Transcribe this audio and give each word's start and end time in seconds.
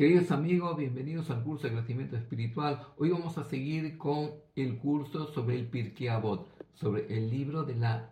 Queridos 0.00 0.30
amigos, 0.30 0.78
bienvenidos 0.78 1.28
al 1.28 1.42
curso 1.42 1.66
de 1.66 1.74
crecimiento 1.74 2.16
espiritual. 2.16 2.86
Hoy 2.96 3.10
vamos 3.10 3.36
a 3.36 3.44
seguir 3.44 3.98
con 3.98 4.30
el 4.56 4.78
curso 4.78 5.26
sobre 5.26 5.56
el 5.56 5.66
Pirkei 5.66 6.08
Avot, 6.08 6.48
sobre 6.72 7.14
el 7.14 7.28
libro 7.28 7.64
de 7.64 7.74
las 7.74 8.04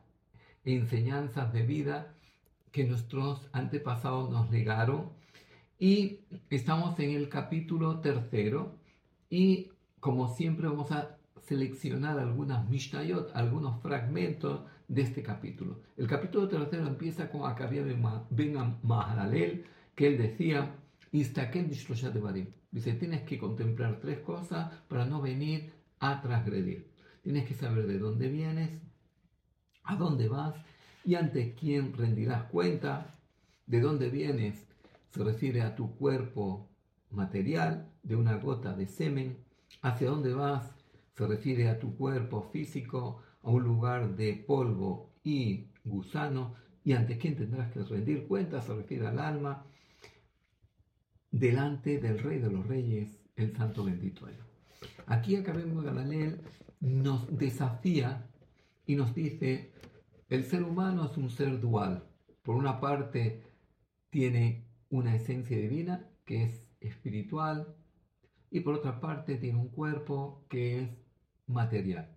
enseñanzas 0.67 1.51
de 1.51 1.63
vida 1.63 2.15
que 2.73 2.85
nuestros 2.85 3.49
antepasados 3.53 4.29
nos 4.29 4.51
legaron. 4.51 5.13
Y 5.79 6.21
estamos 6.51 7.01
en 7.01 7.13
el 7.13 7.31
capítulo 7.31 8.01
tercero 8.01 8.75
y 9.31 9.71
como 9.99 10.29
siempre 10.29 10.69
vamos 10.69 10.93
a 10.93 11.17
seleccionar 11.41 12.19
algunas 12.19 12.69
Mishnayot, 12.69 13.35
algunos 13.35 13.81
fragmentos 13.81 14.61
de 14.89 15.01
este 15.01 15.23
capítulo. 15.23 15.81
El 15.97 16.07
capítulo 16.07 16.49
tercero 16.49 16.87
empieza 16.87 17.31
con 17.31 17.51
Akabia 17.51 17.83
ben 17.83 18.77
Mahalalel, 18.83 19.65
que 19.95 20.09
él 20.09 20.19
decía, 20.19 20.75
Dice, 21.11 22.93
tienes 22.95 23.23
que 23.23 23.39
contemplar 23.39 23.99
tres 24.01 24.19
cosas 24.21 24.73
para 24.89 25.07
no 25.07 25.23
venir 25.23 25.73
a 26.01 26.21
transgredir. 26.21 26.91
Tienes 27.23 27.47
que 27.47 27.55
saber 27.55 27.87
de 27.87 27.99
dónde 27.99 28.29
vienes, 28.29 28.81
a 29.85 29.97
dónde 29.97 30.29
vas 30.29 30.55
y 31.05 31.15
ante 31.15 31.55
quién 31.55 31.93
rendirás 31.95 32.45
cuenta. 32.45 33.15
De 33.67 33.81
dónde 33.81 34.09
vienes 34.09 34.67
se 35.11 35.25
refiere 35.25 35.63
a 35.63 35.75
tu 35.75 35.95
cuerpo 35.97 36.69
material, 37.11 37.91
de 38.03 38.17
una 38.17 38.37
gota 38.37 38.75
de 38.75 38.87
semen. 38.87 39.39
Hacia 39.83 40.09
dónde 40.09 40.33
vas 40.33 40.75
se 41.17 41.27
refiere 41.27 41.69
a 41.69 41.79
tu 41.79 41.97
cuerpo 41.97 42.43
físico, 42.53 43.23
a 43.43 43.51
un 43.51 43.63
lugar 43.63 44.15
de 44.17 44.35
polvo 44.35 45.11
y 45.25 45.69
gusano. 45.85 46.55
Y 46.85 46.93
ante 46.93 47.19
quién 47.19 47.37
tendrás 47.37 47.73
que 47.73 47.83
rendir 47.83 48.27
cuenta 48.27 48.61
se 48.61 48.75
refiere 48.75 49.07
al 49.07 49.19
alma 49.19 49.65
delante 51.39 51.99
del 51.99 52.19
Rey 52.19 52.39
de 52.39 52.51
los 52.51 52.67
Reyes, 52.67 53.19
el 53.37 53.57
Santo 53.57 53.85
Bendito 53.85 54.27
Él. 54.27 54.37
Aquí 55.07 55.37
acabemos 55.37 55.85
Galalel 55.85 56.41
nos 56.81 57.27
desafía 57.37 58.27
y 58.87 58.95
nos 58.95 59.15
dice, 59.15 59.73
el 60.29 60.45
ser 60.45 60.63
humano 60.63 61.07
es 61.11 61.17
un 61.17 61.31
ser 61.31 61.61
dual. 61.61 62.05
Por 62.43 62.57
una 62.57 62.81
parte 62.81 63.43
tiene 64.11 64.65
una 64.91 65.15
esencia 65.15 65.57
divina 65.57 66.09
que 66.25 66.45
es 66.45 66.63
espiritual 66.81 67.75
y 68.51 68.61
por 68.61 68.75
otra 68.75 69.01
parte 69.01 69.37
tiene 69.37 69.59
un 69.59 69.69
cuerpo 69.69 70.45
que 70.49 70.83
es 70.83 70.91
material. 71.47 72.17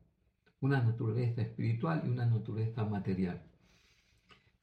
Una 0.62 0.82
naturaleza 0.82 1.42
espiritual 1.42 2.04
y 2.06 2.10
una 2.10 2.26
naturaleza 2.26 2.86
material. 2.86 3.42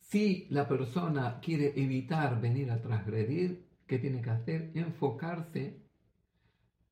Si 0.00 0.46
la 0.50 0.66
persona 0.68 1.40
quiere 1.40 1.74
evitar 1.76 2.40
venir 2.40 2.70
a 2.70 2.80
transgredir, 2.80 3.67
¿Qué 3.88 3.98
tiene 3.98 4.20
que 4.20 4.30
hacer? 4.30 4.70
Enfocarse 4.74 5.82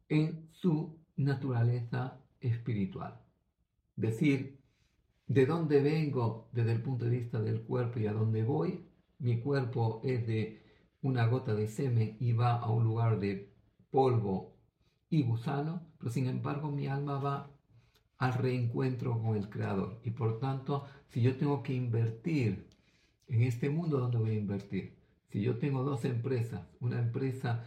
en 0.08 0.48
su 0.50 0.98
naturaleza 1.16 2.18
espiritual. 2.40 3.20
Decir, 3.96 4.58
de 5.26 5.44
dónde 5.44 5.82
vengo 5.82 6.48
desde 6.52 6.72
el 6.72 6.82
punto 6.82 7.04
de 7.04 7.10
vista 7.18 7.38
del 7.40 7.62
cuerpo 7.62 7.98
y 7.98 8.06
a 8.06 8.14
dónde 8.14 8.42
voy. 8.44 8.88
Mi 9.18 9.40
cuerpo 9.40 10.00
es 10.04 10.26
de 10.26 10.62
una 11.02 11.26
gota 11.26 11.54
de 11.54 11.68
semen 11.68 12.16
y 12.18 12.32
va 12.32 12.56
a 12.56 12.70
un 12.70 12.84
lugar 12.84 13.20
de 13.20 13.52
polvo 13.90 14.56
y 15.10 15.22
gusano, 15.22 15.86
pero 15.98 16.10
sin 16.10 16.26
embargo 16.26 16.70
mi 16.70 16.86
alma 16.86 17.18
va 17.18 17.50
al 18.16 18.32
reencuentro 18.32 19.20
con 19.20 19.36
el 19.36 19.50
Creador. 19.50 20.00
Y 20.02 20.12
por 20.12 20.38
tanto, 20.38 20.86
si 21.08 21.20
yo 21.20 21.36
tengo 21.36 21.62
que 21.62 21.74
invertir 21.74 22.66
en 23.28 23.42
este 23.42 23.68
mundo, 23.68 23.98
¿dónde 23.98 24.16
voy 24.16 24.30
a 24.30 24.34
invertir? 24.34 24.95
Si 25.36 25.42
yo 25.42 25.58
tengo 25.58 25.84
dos 25.84 26.06
empresas, 26.06 26.62
una 26.80 26.98
empresa 26.98 27.62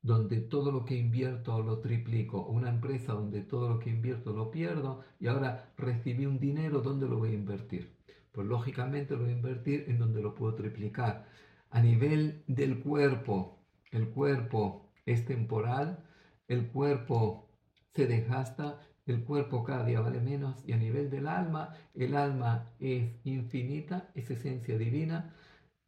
donde 0.00 0.40
todo 0.40 0.72
lo 0.72 0.86
que 0.86 0.96
invierto 0.96 1.62
lo 1.62 1.80
triplico, 1.80 2.46
una 2.46 2.70
empresa 2.70 3.12
donde 3.12 3.42
todo 3.42 3.68
lo 3.68 3.78
que 3.78 3.90
invierto 3.90 4.32
lo 4.32 4.50
pierdo, 4.50 5.04
y 5.20 5.26
ahora 5.26 5.74
recibí 5.76 6.24
un 6.24 6.38
dinero, 6.38 6.80
¿dónde 6.80 7.06
lo 7.06 7.18
voy 7.18 7.32
a 7.32 7.34
invertir? 7.34 7.98
Pues 8.32 8.46
lógicamente 8.46 9.12
lo 9.12 9.24
voy 9.24 9.32
a 9.32 9.36
invertir 9.36 9.84
en 9.88 9.98
donde 9.98 10.22
lo 10.22 10.34
puedo 10.34 10.54
triplicar. 10.54 11.26
A 11.68 11.82
nivel 11.82 12.44
del 12.46 12.80
cuerpo, 12.80 13.58
el 13.90 14.08
cuerpo 14.08 14.88
es 15.04 15.26
temporal, 15.26 16.06
el 16.48 16.68
cuerpo 16.68 17.50
se 17.90 18.06
desgasta, 18.06 18.80
el 19.04 19.22
cuerpo 19.22 19.64
cada 19.64 19.84
día 19.84 20.00
vale 20.00 20.22
menos, 20.22 20.66
y 20.66 20.72
a 20.72 20.78
nivel 20.78 21.10
del 21.10 21.28
alma, 21.28 21.74
el 21.94 22.16
alma 22.16 22.70
es 22.80 23.10
infinita, 23.24 24.10
es 24.14 24.30
esencia 24.30 24.78
divina, 24.78 25.34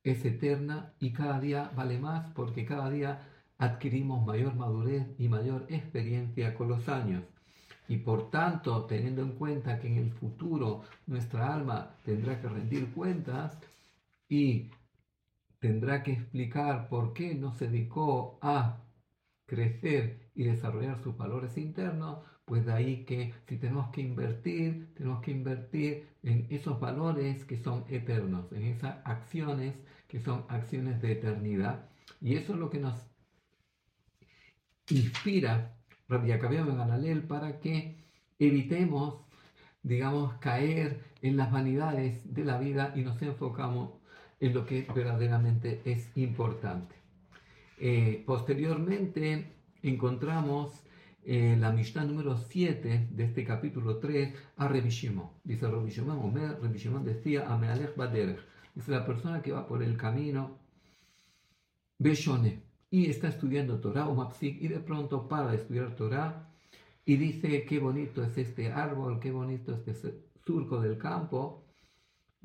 es 0.04 0.24
eterna 0.24 0.92
y 1.00 1.12
cada 1.12 1.40
día 1.40 1.72
vale 1.74 1.98
más 1.98 2.30
porque 2.34 2.64
cada 2.64 2.90
día 2.90 3.26
adquirimos 3.58 4.24
mayor 4.24 4.54
madurez 4.54 5.08
y 5.18 5.28
mayor 5.28 5.66
experiencia 5.68 6.54
con 6.54 6.68
los 6.68 6.88
años. 6.88 7.24
Y 7.88 7.98
por 7.98 8.30
tanto, 8.30 8.84
teniendo 8.86 9.22
en 9.22 9.32
cuenta 9.32 9.78
que 9.78 9.88
en 9.88 9.98
el 9.98 10.12
futuro 10.12 10.82
nuestra 11.06 11.52
alma 11.52 11.96
tendrá 12.04 12.40
que 12.40 12.48
rendir 12.48 12.92
cuentas 12.92 13.58
y 14.28 14.70
tendrá 15.58 16.02
que 16.02 16.12
explicar 16.12 16.88
por 16.88 17.12
qué 17.14 17.34
no 17.34 17.52
se 17.52 17.68
dedicó 17.68 18.38
a 18.42 18.78
crecer 19.46 20.30
y 20.34 20.44
desarrollar 20.44 21.02
sus 21.02 21.16
valores 21.16 21.56
internos, 21.56 22.18
pues 22.44 22.66
de 22.66 22.72
ahí 22.72 23.04
que 23.04 23.32
si 23.48 23.56
tenemos 23.56 23.90
que 23.90 24.02
invertir, 24.02 24.92
tenemos 24.94 25.22
que 25.22 25.30
invertir 25.30 26.06
en 26.22 26.46
esos 26.50 26.78
valores 26.78 27.44
que 27.44 27.56
son 27.56 27.84
eternos, 27.88 28.52
en 28.52 28.64
esas 28.64 28.98
acciones 29.04 29.74
que 30.08 30.20
son 30.20 30.44
acciones 30.48 31.00
de 31.00 31.12
eternidad. 31.12 31.88
Y 32.20 32.36
eso 32.36 32.52
es 32.52 32.58
lo 32.58 32.70
que 32.70 32.78
nos 32.78 32.94
inspira 34.90 35.74
Rabbi 36.08 36.32
en 36.32 37.22
para 37.26 37.60
que 37.60 37.96
evitemos, 38.38 39.24
digamos, 39.82 40.34
caer 40.34 41.00
en 41.22 41.36
las 41.36 41.50
vanidades 41.50 42.34
de 42.34 42.44
la 42.44 42.58
vida 42.58 42.92
y 42.94 43.00
nos 43.00 43.20
enfocamos 43.22 43.94
en 44.40 44.52
lo 44.52 44.66
que 44.66 44.86
verdaderamente 44.94 45.80
es 45.84 46.14
importante. 46.16 46.94
Eh, 47.78 48.22
posteriormente 48.26 49.52
encontramos 49.82 50.84
eh, 51.24 51.56
la 51.58 51.72
Mishnah 51.72 52.04
número 52.04 52.36
7 52.36 53.08
de 53.10 53.24
este 53.24 53.44
capítulo 53.44 53.98
3 53.98 54.34
a 54.56 54.68
Rebi 54.68 54.88
Dice 54.88 55.68
Rebi 55.68 55.90
Shimon, 55.90 56.18
Omer, 56.18 56.58
decía 57.04 57.46
a 57.48 57.56
Mealech 57.56 57.96
Baderech 57.96 58.40
Dice 58.74 58.90
la 58.90 59.06
persona 59.06 59.40
que 59.40 59.52
va 59.52 59.66
por 59.66 59.82
el 59.82 59.96
camino, 59.96 60.58
Beshone, 61.98 62.62
y 62.90 63.06
está 63.08 63.28
estudiando 63.28 63.80
Torah 63.80 64.08
o 64.08 64.14
Mapsik, 64.14 64.60
y 64.60 64.68
de 64.68 64.80
pronto 64.80 65.28
para 65.28 65.50
de 65.50 65.56
estudiar 65.56 65.94
Torah 65.94 66.50
y 67.04 67.16
dice, 67.16 67.64
qué 67.64 67.78
bonito 67.78 68.22
es 68.22 68.36
este 68.38 68.72
árbol, 68.72 69.20
qué 69.20 69.30
bonito 69.30 69.74
es 69.74 69.86
este 69.86 70.24
surco 70.46 70.80
del 70.80 70.96
campo, 70.96 71.64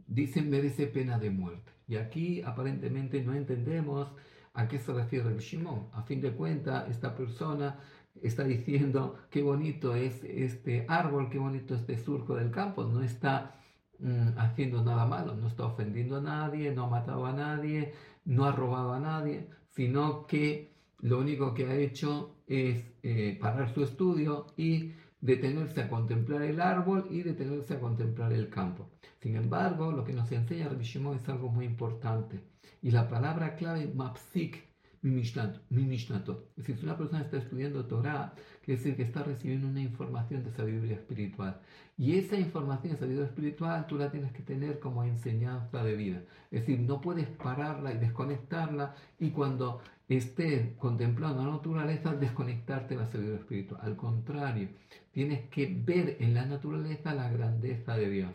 dice, 0.06 0.41
merece 0.41 0.88
pena 0.88 1.17
de 1.17 1.29
muerte. 1.29 1.72
Y 1.88 1.96
aquí 1.96 2.41
aparentemente 2.41 3.22
no 3.23 3.34
entendemos 3.34 4.11
a 4.53 4.67
qué 4.67 4.78
se 4.79 4.94
refiere 4.94 5.29
el 5.29 5.40
Shimon. 5.40 5.90
A 5.94 6.03
fin 6.03 6.19
de 6.19 6.31
cuentas, 6.31 6.90
esta 6.90 7.16
persona 7.16 7.79
está 8.24 8.44
diciendo, 8.44 9.16
qué 9.30 9.41
bonito 9.41 9.96
es 9.96 10.24
este 10.24 10.85
árbol, 10.88 11.30
qué 11.30 11.40
bonito 11.40 11.75
este 11.75 11.97
surco 11.97 12.35
del 12.35 12.52
campo, 12.52 12.84
no 12.84 13.02
está 13.02 13.59
Mm, 14.00 14.38
haciendo 14.38 14.81
nada 14.81 15.06
malo, 15.06 15.35
no 15.35 15.47
está 15.47 15.66
ofendiendo 15.66 16.18
a 16.18 16.22
nadie, 16.22 16.72
no 16.74 16.85
ha 16.85 16.90
matado 16.90 17.25
a 17.25 17.34
nadie, 17.34 17.94
no 18.25 18.46
ha 18.46 18.53
robado 18.53 18.94
a 18.94 19.00
nadie, 19.00 19.50
sino 19.72 20.25
que 20.25 20.74
lo 21.00 21.19
único 21.19 21.53
que 21.53 21.66
ha 21.66 21.75
hecho 21.75 22.38
es 22.47 22.85
eh, 23.03 23.38
parar 23.41 23.74
su 23.74 23.84
estudio 23.84 24.47
y 24.56 24.94
detenerse 25.19 25.81
a 25.81 25.90
contemplar 25.90 26.44
el 26.44 26.62
árbol 26.62 27.08
y 27.09 27.24
detenerse 27.24 27.74
a 27.74 27.79
contemplar 27.81 28.31
el 28.31 28.50
campo. 28.50 28.90
Sin 29.22 29.35
embargo, 29.35 29.91
lo 29.91 30.06
que 30.06 30.13
nos 30.13 30.31
enseña 30.31 30.69
Rabbi 30.69 30.85
es 30.85 31.29
algo 31.29 31.50
muy 31.50 31.66
importante. 31.66 32.40
Y 32.81 32.91
la 32.91 33.09
palabra 33.09 33.56
clave 33.56 33.91
mapsik 33.94 34.69
mi 35.01 35.11
Mishnato. 35.11 36.49
Es 36.51 36.57
decir, 36.57 36.77
si 36.77 36.85
una 36.85 36.97
persona 36.97 37.22
está 37.22 37.37
estudiando 37.37 37.85
Torah, 37.85 38.34
quiere 38.63 38.78
decir 38.78 38.96
que 38.96 39.03
está 39.03 39.23
recibiendo 39.23 39.67
una 39.67 39.81
información 39.81 40.43
de 40.43 40.51
sabiduría 40.51 40.96
espiritual. 40.96 41.59
Y 41.97 42.17
esa 42.17 42.37
información 42.37 42.93
de 42.93 42.99
sabiduría 42.99 43.28
espiritual 43.28 43.87
tú 43.87 43.97
la 43.97 44.11
tienes 44.11 44.31
que 44.34 44.41
tener 44.41 44.79
como 44.79 45.03
enseñanza 45.03 45.84
de 45.84 45.96
vida. 45.96 46.22
Es 46.51 46.61
decir, 46.61 46.79
no 46.79 47.01
puedes 47.01 47.28
pararla 47.28 47.93
y 47.93 47.97
desconectarla 47.97 48.96
y 49.19 49.29
cuando 49.31 49.81
estés 50.09 50.75
contemplando 50.78 51.45
la 51.45 51.52
naturaleza, 51.52 52.13
desconectarte 52.16 52.95
de 52.95 53.02
la 53.02 53.11
sabiduría 53.11 53.40
espiritual. 53.40 53.81
Al 53.84 53.95
contrario, 53.95 54.69
tienes 55.11 55.47
que 55.49 55.67
ver 55.67 56.17
en 56.19 56.34
la 56.34 56.45
naturaleza 56.45 57.13
la 57.13 57.29
grandeza 57.29 57.95
de 57.95 58.09
Dios. 58.09 58.31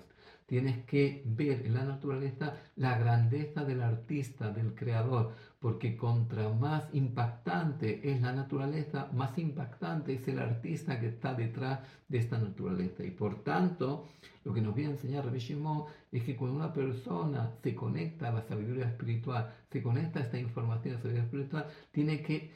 Tienes 0.55 0.85
que 0.85 1.25
ver 1.27 1.67
en 1.67 1.75
la 1.75 1.83
naturaleza 1.83 2.55
la 2.77 2.97
grandeza 2.97 3.65
del 3.65 3.83
artista, 3.83 4.53
del 4.53 4.73
creador, 4.77 5.33
porque 5.59 5.97
contra 5.97 6.49
más 6.49 6.85
impactante 6.93 8.09
es 8.09 8.23
la 8.23 8.33
naturaleza, 8.33 9.11
más 9.13 9.37
impactante 9.37 10.15
es 10.15 10.29
el 10.29 10.39
artista 10.39 11.01
que 11.01 11.09
está 11.09 11.35
detrás 11.35 11.81
de 12.07 12.19
esta 12.19 12.39
naturaleza. 12.39 13.03
Y 13.03 13.11
por 13.11 13.43
tanto, 13.43 14.07
lo 14.45 14.55
que 14.55 14.61
nos 14.61 14.77
viene 14.77 14.93
a 14.93 14.95
enseñar 14.95 15.25
Rabbi 15.25 15.41
Shimon 15.41 15.87
es 16.13 16.23
que 16.23 16.37
cuando 16.37 16.55
una 16.55 16.73
persona 16.73 17.51
se 17.61 17.75
conecta 17.75 18.29
a 18.29 18.35
la 18.35 18.43
sabiduría 18.43 18.87
espiritual, 18.87 19.53
se 19.73 19.83
conecta 19.83 20.21
a 20.21 20.23
esta 20.23 20.39
información 20.39 20.95
de 20.95 21.03
sabiduría 21.03 21.25
espiritual, 21.25 21.67
tiene 21.91 22.23
que 22.23 22.53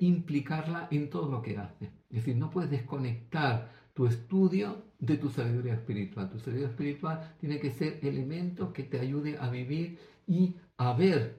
implicarla 0.00 0.88
en 0.90 1.10
todo 1.10 1.30
lo 1.30 1.42
que 1.42 1.58
hace. 1.58 1.90
Es 2.08 2.24
decir, 2.24 2.36
no 2.36 2.48
puedes 2.48 2.70
desconectar 2.70 3.83
tu 3.94 4.06
estudio 4.06 4.82
de 4.98 5.16
tu 5.16 5.30
sabiduría 5.30 5.74
espiritual. 5.74 6.28
Tu 6.30 6.38
sabiduría 6.40 6.68
espiritual 6.68 7.34
tiene 7.40 7.58
que 7.60 7.70
ser 7.70 8.00
elemento 8.02 8.72
que 8.72 8.82
te 8.82 9.00
ayude 9.00 9.38
a 9.38 9.48
vivir 9.48 9.98
y 10.26 10.56
a 10.76 10.92
ver 10.92 11.38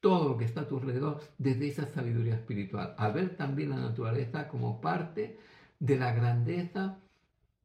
todo 0.00 0.28
lo 0.28 0.36
que 0.36 0.44
está 0.44 0.62
a 0.62 0.68
tu 0.68 0.78
alrededor 0.78 1.20
desde 1.36 1.68
esa 1.68 1.86
sabiduría 1.86 2.34
espiritual, 2.34 2.94
a 2.96 3.08
ver 3.08 3.36
también 3.36 3.70
la 3.70 3.76
naturaleza 3.76 4.46
como 4.46 4.80
parte 4.80 5.38
de 5.80 5.96
la 5.96 6.12
grandeza 6.12 6.98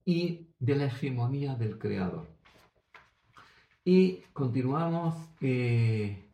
y 0.05 0.47
de 0.59 0.75
la 0.75 0.85
hegemonía 0.85 1.55
del 1.55 1.77
Creador. 1.77 2.27
Y 3.85 4.21
continuamos 4.33 5.15
eh, 5.41 6.25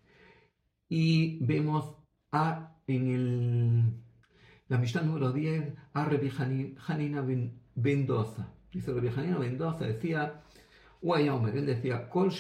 y 0.88 1.44
vemos 1.46 1.94
a, 2.32 2.76
en 2.88 3.08
el, 3.10 3.94
la 4.70 4.78
Mishnah 4.78 5.02
número 5.02 5.32
10 5.32 5.74
a 5.94 6.06
Rebi 6.06 6.32
Hanina 6.88 7.22
Mendoza. 7.78 8.48
Dice 8.72 8.92
Rebi 8.92 9.08
Hanina 9.08 9.40
Mendoza, 9.40 9.86
decía, 9.86 10.42
él 11.02 11.66
decía, 11.66 12.10
Kol 12.10 12.32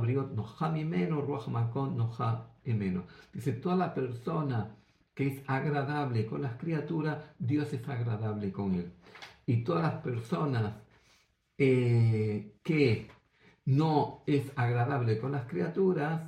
Briot 0.00 0.32
Noja 0.32 0.68
Mimeno, 0.70 1.20
Ruach 1.20 1.48
Makon 1.48 1.96
Noja 1.96 2.48
Emeno. 2.64 3.04
Dice, 3.32 3.52
toda 3.52 3.76
la 3.76 3.94
persona 3.94 4.74
que 5.14 5.28
es 5.28 5.42
agradable 5.46 6.26
con 6.26 6.42
las 6.42 6.56
criaturas, 6.56 7.18
Dios 7.38 7.72
es 7.72 7.88
agradable 7.88 8.52
con 8.52 8.74
él. 8.74 8.92
Y 9.46 9.62
todas 9.64 9.82
las 9.82 10.02
personas 10.02 10.74
eh, 11.56 12.58
que 12.62 13.08
no 13.66 14.22
es 14.26 14.52
agradable 14.56 15.18
con 15.18 15.32
las 15.32 15.46
criaturas, 15.46 16.22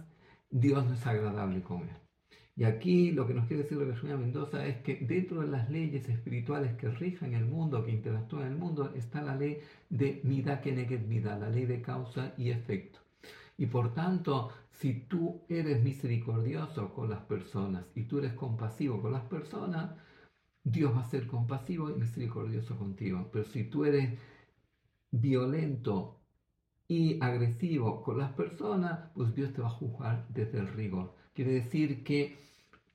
Dios 0.51 0.85
no 0.87 0.95
es 0.95 1.07
agradable 1.07 1.63
con 1.63 1.83
él. 1.83 2.08
Y 2.59 2.65
aquí 2.65 3.13
lo 3.13 3.25
que 3.25 3.35
nos 3.35 3.47
quiere 3.47 3.63
decir 3.63 3.79
Rebecía 3.79 4.17
Mendoza 4.17 4.67
es 4.67 4.79
que 4.79 4.97
dentro 4.97 5.43
de 5.43 5.47
las 5.47 5.71
leyes 5.71 6.09
espirituales 6.09 6.77
que 6.77 6.89
rigen 6.89 7.35
el 7.35 7.47
mundo, 7.47 7.85
que 7.85 7.93
interactúan 7.93 8.47
en 8.47 8.53
el 8.55 8.59
mundo, 8.59 8.93
está 8.97 9.23
la 9.23 9.37
ley 9.37 9.59
de 9.89 10.21
Mida 10.25 10.61
Keneged 10.61 11.07
Mida, 11.07 11.39
la 11.39 11.51
ley 11.51 11.67
de 11.67 11.81
causa 11.81 12.35
y 12.37 12.51
efecto. 12.51 12.99
Y 13.59 13.67
por 13.67 13.95
tanto, 13.95 14.51
si 14.73 14.93
tú 15.09 15.43
eres 15.49 15.85
misericordioso 15.85 16.93
con 16.93 17.11
las 17.11 17.21
personas 17.21 17.85
y 17.95 18.03
tú 18.07 18.19
eres 18.19 18.33
compasivo 18.33 19.01
con 19.01 19.13
las 19.13 19.25
personas, 19.27 19.93
Dios 20.65 20.93
va 20.97 21.03
a 21.03 21.11
ser 21.11 21.29
compasivo 21.29 21.91
y 21.91 21.95
misericordioso 21.95 22.77
contigo. 22.77 23.29
Pero 23.33 23.45
si 23.45 23.65
tú 23.71 23.85
eres 23.85 24.19
violento 25.13 26.19
y 26.89 27.23
agresivo 27.23 28.03
con 28.03 28.19
las 28.19 28.33
personas, 28.33 29.11
pues 29.15 29.33
Dios 29.37 29.53
te 29.53 29.63
va 29.63 29.69
a 29.69 29.79
juzgar 29.79 30.27
desde 30.31 30.59
el 30.59 30.67
rigor. 30.67 31.18
Quiere 31.39 31.53
decir 31.53 32.03
que 32.03 32.37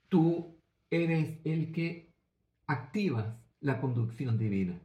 tú 0.09 0.57
eres 0.89 1.39
el 1.45 1.71
que 1.71 2.11
activas 2.67 3.25
la 3.61 3.79
conducción 3.79 4.37
divina. 4.37 4.77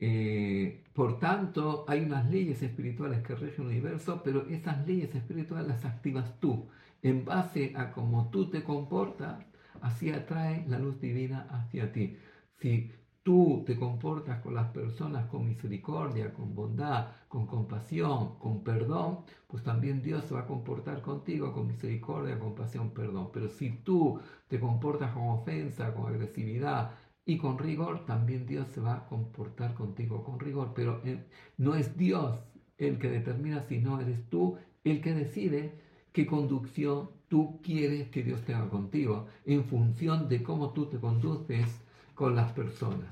Eh, 0.00 0.82
por 0.92 1.20
tanto, 1.20 1.84
hay 1.86 2.00
unas 2.00 2.28
leyes 2.28 2.60
espirituales 2.64 3.22
que 3.22 3.36
rigen 3.36 3.66
el 3.66 3.70
universo, 3.70 4.22
pero 4.24 4.44
esas 4.48 4.84
leyes 4.88 5.14
espirituales 5.14 5.68
las 5.68 5.84
activas 5.84 6.40
tú. 6.40 6.68
En 7.00 7.24
base 7.24 7.74
a 7.76 7.92
cómo 7.92 8.28
tú 8.30 8.50
te 8.50 8.64
comportas, 8.64 9.38
así 9.82 10.10
atrae 10.10 10.64
la 10.66 10.80
luz 10.80 11.00
divina 11.00 11.46
hacia 11.48 11.92
ti. 11.92 12.16
Si 12.58 12.90
tú 13.22 13.62
te 13.66 13.76
comportas 13.76 14.40
con 14.40 14.54
las 14.54 14.68
personas 14.72 15.26
con 15.26 15.46
misericordia, 15.46 16.32
con 16.32 16.54
bondad, 16.54 17.08
con 17.28 17.46
compasión, 17.46 18.38
con 18.38 18.62
perdón, 18.64 19.20
pues 19.46 19.62
también 19.62 20.02
Dios 20.02 20.24
se 20.24 20.34
va 20.34 20.40
a 20.40 20.46
comportar 20.46 21.02
contigo 21.02 21.52
con 21.52 21.66
misericordia, 21.68 22.38
compasión, 22.38 22.90
perdón. 22.90 23.30
Pero 23.32 23.48
si 23.48 23.70
tú 23.70 24.20
te 24.48 24.58
comportas 24.58 25.12
con 25.12 25.28
ofensa, 25.28 25.92
con 25.94 26.06
agresividad 26.06 26.92
y 27.24 27.36
con 27.38 27.58
rigor, 27.58 28.06
también 28.06 28.46
Dios 28.46 28.68
se 28.68 28.80
va 28.80 28.94
a 28.94 29.06
comportar 29.06 29.74
contigo 29.74 30.24
con 30.24 30.40
rigor. 30.40 30.72
Pero 30.74 31.00
eh, 31.04 31.24
no 31.58 31.74
es 31.74 31.96
Dios 31.96 32.38
el 32.78 32.98
que 32.98 33.10
determina, 33.10 33.62
sino 33.62 34.00
eres 34.00 34.28
tú 34.30 34.56
el 34.84 35.00
que 35.02 35.12
decide 35.14 35.78
qué 36.12 36.26
conducción 36.26 37.10
tú 37.28 37.60
quieres 37.62 38.08
que 38.08 38.22
Dios 38.22 38.42
tenga 38.44 38.68
contigo 38.70 39.26
en 39.44 39.64
función 39.64 40.28
de 40.28 40.42
cómo 40.42 40.72
tú 40.72 40.86
te 40.86 40.98
conduces 40.98 41.80
con 42.20 42.36
las 42.36 42.52
personas. 42.52 43.08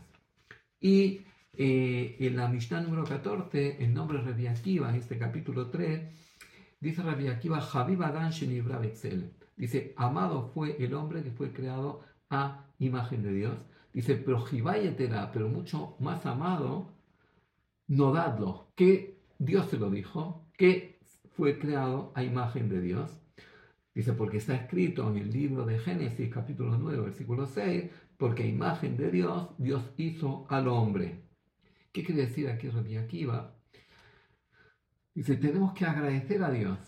Y 0.78 1.22
eh, 1.55 2.16
en 2.20 2.37
la 2.37 2.46
Mishnah 2.46 2.82
número 2.82 3.05
14, 3.05 3.82
el 3.82 3.94
nombre 3.94 4.20
Rabbi 4.20 4.49
Akiva, 4.49 4.90
en 4.90 4.96
este 4.96 5.16
capítulo 5.16 5.70
3, 5.70 6.02
dice 6.78 7.02
Rabbi 7.02 7.28
Akiva, 7.28 7.66
Habib 7.72 8.02
Adan 8.02 8.32
Dice, 9.56 9.94
amado 9.96 10.50
fue 10.52 10.76
el 10.78 10.93
hombre 10.93 11.22
que 11.22 11.31
fue 11.31 11.55
creado 11.55 12.02
a 12.28 12.66
imagen 12.81 13.22
de 13.22 13.32
Dios. 13.32 13.55
Dice, 13.94 14.14
pero 14.16 14.44
Jibayetera, 14.44 15.32
pero 15.32 15.49
mucho 15.49 15.96
más 16.00 16.26
amado, 16.26 16.93
no 17.87 18.12
dadlo, 18.12 18.72
que 18.75 19.22
Dios 19.38 19.70
se 19.70 19.78
lo 19.78 19.88
dijo, 19.88 20.44
que 20.58 21.00
fue 21.34 21.58
creado 21.58 22.12
a 22.14 22.22
imagen 22.25 22.69
de 22.69 22.82
Dios. 22.82 23.11
Dice, 23.94 24.12
porque 24.12 24.37
está 24.37 24.54
escrito 24.54 25.08
en 25.08 25.16
el 25.16 25.31
libro 25.31 25.64
de 25.64 25.78
Génesis, 25.78 26.31
capítulo 26.31 26.76
9, 26.76 27.04
versículo 27.04 27.46
6, 27.46 27.90
porque 28.18 28.42
a 28.42 28.46
imagen 28.46 28.96
de 28.96 29.10
Dios, 29.10 29.48
Dios 29.56 29.82
hizo 29.96 30.44
al 30.50 30.68
hombre. 30.68 31.22
¿Qué 31.92 32.04
quiere 32.04 32.26
decir 32.26 32.48
aquí 32.50 32.68
Akiva? 32.96 33.54
Dice, 35.14 35.36
tenemos 35.36 35.72
que 35.72 35.86
agradecer 35.86 36.42
a 36.42 36.50
Dios 36.50 36.78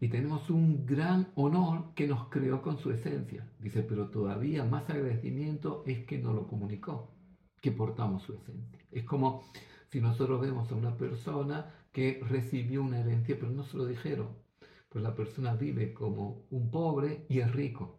y 0.00 0.08
tenemos 0.08 0.48
un 0.48 0.86
gran 0.86 1.28
honor 1.34 1.92
que 1.94 2.06
nos 2.06 2.28
creó 2.28 2.62
con 2.62 2.78
su 2.78 2.92
esencia. 2.92 3.50
Dice, 3.58 3.82
pero 3.82 4.08
todavía 4.08 4.64
más 4.64 4.88
agradecimiento 4.88 5.82
es 5.86 6.04
que 6.06 6.18
nos 6.18 6.34
lo 6.34 6.46
comunicó, 6.46 7.12
que 7.60 7.72
portamos 7.72 8.22
su 8.22 8.34
esencia. 8.34 8.78
Es 8.92 9.04
como 9.04 9.42
si 9.90 10.00
nosotros 10.00 10.40
vemos 10.40 10.70
a 10.70 10.76
una 10.76 10.96
persona 10.96 11.74
que 11.92 12.20
recibió 12.28 12.82
una 12.82 13.00
herencia, 13.00 13.36
pero 13.38 13.50
no 13.50 13.64
se 13.64 13.76
lo 13.76 13.86
dijeron. 13.86 14.28
Pues 14.88 15.02
la 15.02 15.14
persona 15.14 15.54
vive 15.54 15.92
como 15.92 16.46
un 16.50 16.70
pobre 16.70 17.26
y 17.28 17.40
es 17.40 17.52
rico. 17.52 17.98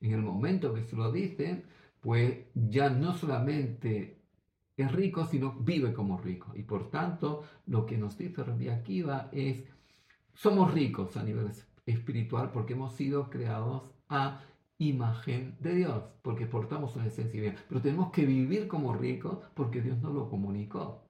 En 0.00 0.12
el 0.12 0.22
momento 0.22 0.72
que 0.72 0.84
se 0.84 0.96
lo 0.96 1.12
dicen, 1.12 1.64
pues 2.04 2.36
ya 2.54 2.90
no 2.90 3.14
solamente 3.14 4.18
es 4.76 4.92
rico, 4.92 5.24
sino 5.24 5.52
vive 5.52 5.94
como 5.94 6.18
rico. 6.18 6.52
Y 6.54 6.62
por 6.62 6.90
tanto, 6.90 7.44
lo 7.66 7.86
que 7.86 7.96
nos 7.96 8.18
dice 8.18 8.44
Rabbi 8.44 8.68
Akiva 8.68 9.30
es, 9.32 9.64
somos 10.34 10.74
ricos 10.74 11.16
a 11.16 11.22
nivel 11.22 11.50
espiritual 11.86 12.50
porque 12.52 12.74
hemos 12.74 12.92
sido 12.92 13.30
creados 13.30 13.84
a 14.10 14.42
imagen 14.76 15.56
de 15.60 15.76
Dios, 15.76 16.04
porque 16.20 16.44
portamos 16.44 16.94
una 16.94 17.06
esencia 17.06 17.40
divina. 17.40 17.56
Pero 17.70 17.80
tenemos 17.80 18.12
que 18.12 18.26
vivir 18.26 18.68
como 18.68 18.92
ricos 18.92 19.38
porque 19.54 19.80
Dios 19.80 19.96
nos 20.02 20.12
lo 20.12 20.28
comunicó. 20.28 21.08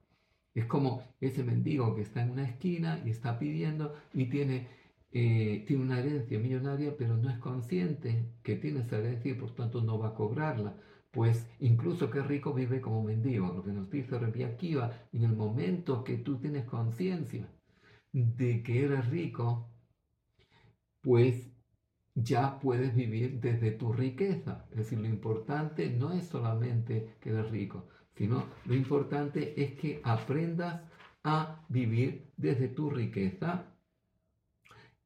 Es 0.53 0.65
como 0.65 1.03
ese 1.19 1.43
mendigo 1.43 1.93
que 1.93 2.03
está 2.03 2.21
en 2.21 2.31
una 2.31 2.45
esquina 2.45 3.01
y 3.03 3.09
está 3.09 3.37
pidiendo 3.37 3.95
y 4.13 4.27
tiene 4.27 4.69
eh, 5.17 5.63
tiene 5.65 5.81
una 5.81 5.99
herencia 5.99 6.37
millonaria, 6.37 6.93
pero 6.97 7.15
no 7.15 7.29
es 7.29 7.37
consciente 7.37 8.33
que 8.43 8.57
tiene 8.57 8.81
esa 8.81 8.97
herencia 8.97 9.31
y 9.31 9.35
por 9.35 9.55
tanto 9.55 9.81
no 9.81 9.97
va 9.97 10.09
a 10.09 10.13
cobrarla. 10.13 10.75
Pues 11.09 11.49
incluso 11.61 12.09
que 12.11 12.21
rico 12.21 12.53
vive 12.53 12.81
como 12.81 13.01
mendigo. 13.01 13.47
Lo 13.47 13.63
que 13.63 13.71
nos 13.71 13.89
dice 13.89 14.19
Rabbi 14.19 14.43
en 14.43 15.23
el 15.23 15.33
momento 15.33 16.03
que 16.03 16.17
tú 16.17 16.37
tienes 16.37 16.65
conciencia 16.65 17.47
de 18.11 18.61
que 18.61 18.83
eres 18.83 19.09
rico, 19.09 19.69
pues 21.01 21.49
ya 22.13 22.59
puedes 22.59 22.93
vivir 22.93 23.39
desde 23.39 23.71
tu 23.71 23.93
riqueza. 23.93 24.65
Es 24.71 24.79
decir, 24.79 24.99
lo 24.99 25.07
importante 25.07 25.89
no 25.91 26.11
es 26.11 26.25
solamente 26.25 27.15
que 27.21 27.29
eres 27.29 27.49
rico, 27.51 27.87
sino 28.17 28.43
lo 28.65 28.75
importante 28.75 29.63
es 29.63 29.79
que 29.79 30.01
aprendas 30.03 30.81
a 31.23 31.63
vivir 31.69 32.33
desde 32.35 32.67
tu 32.67 32.89
riqueza 32.89 33.74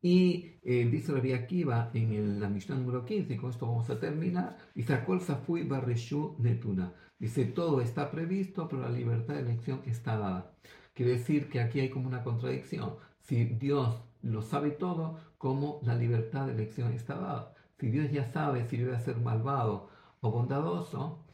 y 0.02 0.54
eh, 0.64 0.88
dice 0.90 1.12
Rabbi 1.12 1.34
Akiva 1.34 1.92
en 1.94 2.40
la 2.40 2.50
Mishnah 2.50 2.76
número 2.76 3.06
15, 3.06 3.34
y 3.34 3.38
con 3.38 3.50
esto 3.50 3.68
vamos 3.68 3.90
a 3.90 4.00
terminar, 4.00 4.58
dice, 4.74 5.00
Safui 5.20 5.64
Barreshu 5.64 6.36
Netuna. 6.40 6.94
Dice, 7.18 7.46
todo 7.46 7.82
está 7.82 8.10
previsto, 8.10 8.70
pero 8.70 8.84
la 8.84 8.90
libertad 8.90 9.34
de 9.34 9.42
elección 9.42 9.82
está 9.86 10.18
dada. 10.18 10.54
Quiere 10.94 11.14
decir 11.14 11.50
que 11.50 11.60
aquí 11.60 11.82
hay 11.82 11.90
como 11.90 12.08
una 12.08 12.24
contradicción. 12.24 12.96
Si 13.20 13.44
Dios 13.44 14.02
lo 14.22 14.42
sabe 14.42 14.72
todo, 14.72 15.20
¿cómo 15.38 15.82
la 15.84 15.96
libertad 15.96 16.46
de 16.46 16.54
elección 16.54 16.94
está 16.94 17.16
dada? 17.16 17.54
Si 17.78 17.90
Dios 17.90 18.10
ya 18.12 18.26
sabe 18.32 18.66
si 18.68 18.78
yo 18.78 18.88
voy 18.88 18.96
a 18.96 19.00
ser 19.00 19.18
malvado 19.18 19.90
o 20.22 20.32
bondadoso, 20.32 21.26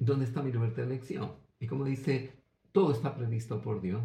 ¿dónde 0.00 0.24
está 0.24 0.42
mi 0.42 0.50
libertad 0.50 0.82
de 0.82 0.94
elección? 0.94 1.32
Y 1.60 1.66
como 1.66 1.84
dice, 1.84 2.32
todo 2.72 2.92
está 2.92 3.14
previsto 3.14 3.60
por 3.60 3.82
Dios. 3.82 4.02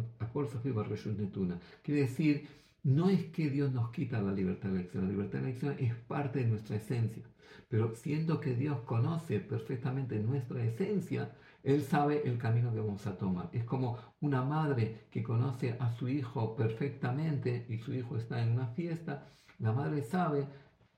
Quiere 1.82 2.00
decir 2.02 2.48
no 2.82 3.08
es 3.10 3.26
que 3.26 3.50
Dios 3.50 3.72
nos 3.72 3.90
quita 3.90 4.20
la 4.20 4.32
libertad 4.32 4.70
de 4.70 4.76
elección, 4.80 5.04
la 5.04 5.10
libertad 5.10 5.40
de 5.40 5.50
elección 5.50 5.76
es 5.78 5.94
parte 5.94 6.40
de 6.40 6.46
nuestra 6.46 6.76
esencia, 6.76 7.24
pero 7.68 7.94
siendo 7.94 8.40
que 8.40 8.54
Dios 8.54 8.80
conoce 8.80 9.40
perfectamente 9.40 10.18
nuestra 10.18 10.64
esencia, 10.64 11.36
Él 11.62 11.82
sabe 11.82 12.22
el 12.26 12.38
camino 12.38 12.72
que 12.72 12.80
vamos 12.80 13.06
a 13.06 13.18
tomar. 13.18 13.50
Es 13.52 13.64
como 13.64 13.98
una 14.20 14.42
madre 14.42 15.06
que 15.10 15.22
conoce 15.22 15.76
a 15.78 15.90
su 15.92 16.08
hijo 16.08 16.56
perfectamente 16.56 17.66
y 17.68 17.78
su 17.78 17.92
hijo 17.94 18.16
está 18.16 18.42
en 18.42 18.52
una 18.52 18.68
fiesta, 18.68 19.26
la 19.58 19.72
madre 19.72 20.02
sabe 20.02 20.46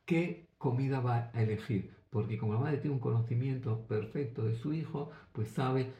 qué 0.04 0.48
comida 0.58 1.00
va 1.00 1.30
a 1.32 1.42
elegir, 1.42 1.94
porque 2.10 2.38
como 2.38 2.54
la 2.54 2.60
madre 2.60 2.78
tiene 2.78 2.94
un 2.94 3.00
conocimiento 3.00 3.86
perfecto 3.86 4.44
de 4.44 4.54
su 4.54 4.72
hijo, 4.72 5.10
pues 5.32 5.50
sabe 5.50 5.92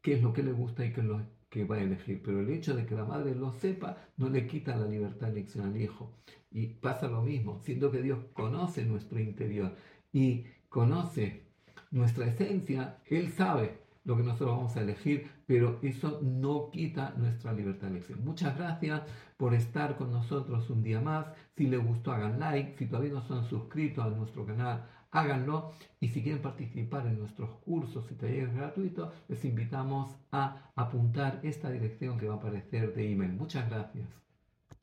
qué 0.00 0.14
es 0.14 0.22
lo 0.22 0.32
que 0.32 0.42
le 0.42 0.52
gusta 0.52 0.84
y 0.84 0.92
qué 0.92 1.00
es 1.00 1.06
lo 1.06 1.20
que 1.54 1.64
va 1.64 1.76
a 1.76 1.82
elegir. 1.82 2.20
Pero 2.24 2.40
el 2.40 2.50
hecho 2.50 2.74
de 2.74 2.84
que 2.84 2.96
la 2.96 3.04
madre 3.04 3.32
lo 3.32 3.52
sepa 3.52 3.96
no 4.16 4.28
le 4.28 4.44
quita 4.48 4.74
la 4.74 4.88
libertad 4.88 5.28
de 5.28 5.34
elección 5.34 5.66
al 5.68 5.80
hijo. 5.80 6.10
Y 6.50 6.66
pasa 6.66 7.06
lo 7.06 7.22
mismo, 7.22 7.60
siendo 7.60 7.92
que 7.92 8.02
Dios 8.02 8.18
conoce 8.32 8.84
nuestro 8.84 9.20
interior 9.20 9.76
y 10.12 10.46
conoce 10.68 11.44
nuestra 11.92 12.26
esencia, 12.26 12.98
Él 13.06 13.30
sabe 13.30 13.78
lo 14.04 14.16
que 14.16 14.24
nosotros 14.24 14.56
vamos 14.56 14.76
a 14.76 14.82
elegir, 14.82 15.30
pero 15.46 15.78
eso 15.82 16.20
no 16.22 16.70
quita 16.70 17.14
nuestra 17.16 17.52
libertad 17.52 17.86
de 17.86 17.98
elección. 17.98 18.24
Muchas 18.24 18.56
gracias 18.58 19.02
por 19.36 19.54
estar 19.54 19.96
con 19.96 20.10
nosotros 20.10 20.68
un 20.70 20.82
día 20.82 21.00
más. 21.00 21.26
Si 21.56 21.68
les 21.68 21.84
gustó, 21.84 22.10
hagan 22.10 22.40
like. 22.40 22.76
Si 22.78 22.86
todavía 22.86 23.12
no 23.12 23.22
son 23.22 23.44
suscritos 23.48 24.04
a 24.04 24.10
nuestro 24.10 24.44
canal, 24.44 24.86
háganlo. 25.14 25.72
Y 26.00 26.08
si 26.08 26.22
quieren 26.22 26.42
participar 26.42 27.06
en 27.06 27.18
nuestros 27.18 27.50
cursos 27.64 28.10
y 28.10 28.14
talleres 28.14 28.54
gratuitos, 28.54 29.12
les 29.28 29.44
invitamos 29.44 30.14
a 30.30 30.70
apuntar 30.76 31.40
esta 31.42 31.70
dirección 31.70 32.18
que 32.18 32.28
va 32.28 32.34
a 32.34 32.38
aparecer 32.38 32.94
de 32.94 33.10
email. 33.12 33.32
Muchas 33.32 33.70
gracias. 33.70 34.23